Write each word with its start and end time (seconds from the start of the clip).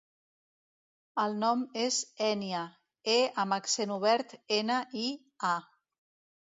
El 1.23 1.37
nom 1.43 1.61
és 1.83 1.99
Ènia: 2.29 2.63
e 3.19 3.19
amb 3.45 3.59
accent 3.61 3.95
obert, 3.99 4.37
ena, 4.61 4.83
i, 5.07 5.07
a. 5.55 5.57